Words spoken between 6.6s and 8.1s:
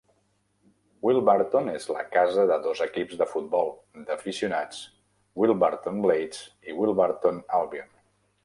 i Wilburton Albion.